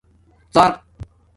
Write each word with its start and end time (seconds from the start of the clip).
ڎر 0.53 0.71